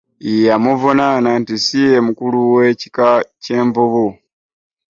Yamuvunaana 0.45 1.29
nti 1.41 1.55
si 1.65 1.77
ye 1.91 1.97
mukulu 2.07 2.37
w'ekika 2.53 3.07
ky'envubu 3.43 4.05